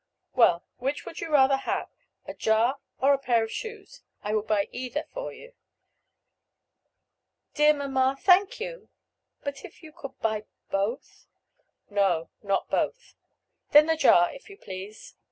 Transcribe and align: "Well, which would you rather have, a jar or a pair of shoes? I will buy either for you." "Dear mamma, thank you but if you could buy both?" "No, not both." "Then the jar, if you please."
"Well, 0.33 0.65
which 0.79 1.05
would 1.05 1.21
you 1.21 1.29
rather 1.29 1.57
have, 1.57 1.87
a 2.25 2.33
jar 2.33 2.79
or 2.99 3.13
a 3.13 3.19
pair 3.19 3.43
of 3.43 3.51
shoes? 3.51 4.01
I 4.23 4.33
will 4.33 4.41
buy 4.41 4.67
either 4.71 5.05
for 5.13 5.31
you." 5.31 5.53
"Dear 7.53 7.75
mamma, 7.75 8.17
thank 8.19 8.59
you 8.59 8.89
but 9.43 9.63
if 9.63 9.83
you 9.83 9.91
could 9.91 10.19
buy 10.19 10.45
both?" 10.71 11.27
"No, 11.91 12.31
not 12.41 12.67
both." 12.71 13.13
"Then 13.73 13.85
the 13.85 13.95
jar, 13.95 14.33
if 14.33 14.49
you 14.49 14.57
please." 14.57 15.13